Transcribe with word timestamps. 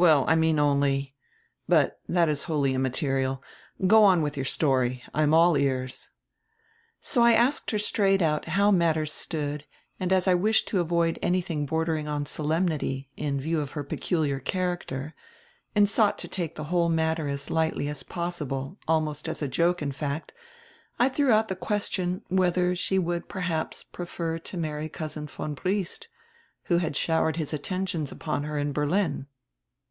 "Well, 0.00 0.24
I 0.28 0.36
mean 0.36 0.60
only— 0.60 1.16
But 1.68 1.98
that 2.08 2.28
is 2.28 2.44
wholly 2.44 2.72
immaterial. 2.72 3.42
Go 3.84 4.04
on 4.04 4.22
with 4.22 4.36
your 4.36 4.44
story; 4.44 5.02
I 5.12 5.22
am 5.24 5.34
all 5.34 5.58
ears." 5.58 6.10
"So 7.00 7.20
I 7.22 7.32
asked 7.32 7.72
her 7.72 7.80
straight 7.80 8.22
out 8.22 8.50
how 8.50 8.70
matters 8.70 9.12
stood, 9.12 9.64
and 9.98 10.12
as 10.12 10.28
I 10.28 10.34
wished 10.34 10.68
to 10.68 10.78
avoid 10.78 11.18
anything 11.20 11.66
bordering 11.66 12.06
on 12.06 12.26
solemnity, 12.26 13.10
in 13.16 13.40
view 13.40 13.60
of 13.60 13.72
her 13.72 13.82
peculiar 13.82 14.38
character, 14.38 15.16
and 15.74 15.88
sought 15.88 16.16
to 16.18 16.28
take 16.28 16.54
the 16.54 16.70
whole 16.70 16.88
matter 16.88 17.26
as 17.26 17.50
lightly 17.50 17.88
as 17.88 18.04
possible, 18.04 18.78
almost 18.86 19.28
as 19.28 19.42
a 19.42 19.48
joke, 19.48 19.82
in 19.82 19.90
fact, 19.90 20.32
I 21.00 21.08
threw 21.08 21.32
out 21.32 21.48
the 21.48 21.56
question, 21.56 22.22
whether 22.28 22.76
she 22.76 23.00
would 23.00 23.28
perhaps 23.28 23.82
prefer 23.82 24.38
to 24.38 24.56
marry 24.56 24.88
Cousin 24.88 25.26
von 25.26 25.54
Briest, 25.54 26.06
who 26.66 26.78
had 26.78 26.94
showered 26.94 27.34
his 27.34 27.52
atten 27.52 27.84
tions 27.84 28.12
upon 28.12 28.44
her 28.44 28.58
in 28.60 28.72
Berlin." 28.72 29.26